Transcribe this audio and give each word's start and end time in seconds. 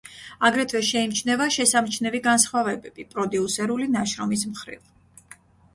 აგრეთვე 0.47 0.79
შეიმჩნევა 0.87 1.47
შესამჩნევი 1.57 2.23
განსხვავებები 2.29 3.07
პროდიუსერული 3.13 3.91
ნაშრომის 3.99 4.49
მხრივ. 4.57 5.43